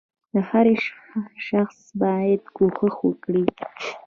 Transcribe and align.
•هر 0.49 0.67
شخص 1.49 1.77
باید 2.01 2.41
کوښښ 2.55 2.95
وکړي. 3.07 3.43